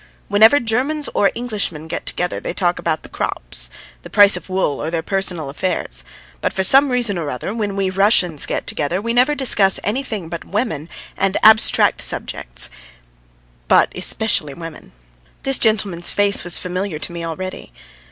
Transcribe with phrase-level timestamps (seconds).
[0.29, 3.69] Whenever Germans or Englishmen get together, they talk about the crops,
[4.01, 6.03] the price of wool, or their personal affairs.
[6.41, 10.27] But for some reason or other when we Russians get together we never discuss anything
[10.27, 12.71] but women and abstract subjects
[13.67, 14.93] but especially women."
[15.43, 17.71] This gentleman's face was familiar to me already.